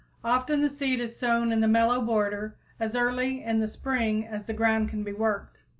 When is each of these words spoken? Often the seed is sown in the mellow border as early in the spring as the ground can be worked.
Often 0.23 0.63
the 0.63 0.69
seed 0.69 0.99
is 0.99 1.15
sown 1.15 1.51
in 1.51 1.59
the 1.59 1.67
mellow 1.67 2.01
border 2.01 2.55
as 2.79 2.95
early 2.95 3.43
in 3.43 3.59
the 3.59 3.67
spring 3.67 4.25
as 4.25 4.45
the 4.45 4.51
ground 4.53 4.89
can 4.89 5.03
be 5.03 5.13
worked. 5.13 5.61